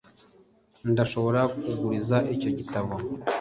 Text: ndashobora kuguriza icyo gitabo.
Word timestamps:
ndashobora 0.91 1.41
kuguriza 1.63 2.17
icyo 2.33 2.49
gitabo. 2.57 2.93